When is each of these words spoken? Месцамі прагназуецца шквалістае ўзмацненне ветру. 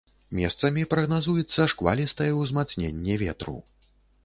Месцамі 0.37 0.85
прагназуецца 0.93 1.61
шквалістае 1.75 2.29
ўзмацненне 2.41 3.21
ветру. 3.27 3.57